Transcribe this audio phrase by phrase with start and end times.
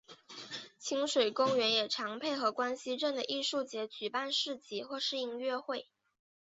[0.79, 5.89] 亲水公园也常配合关西镇的艺术节举办市集或是音乐会。